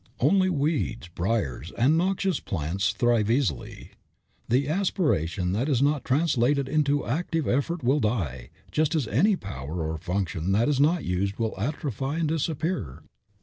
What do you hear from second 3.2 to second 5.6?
easily. The aspiration